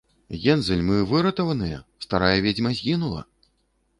-Гензель, 0.43 0.81
мы 0.87 0.97
выратаваныя: 1.11 1.83
старая 2.05 2.33
ведзьма 2.47 2.71
згінула! 2.79 3.21